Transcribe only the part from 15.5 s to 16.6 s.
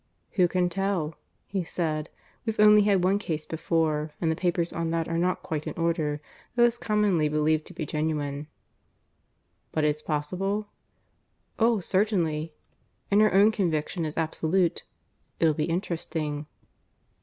be interesting."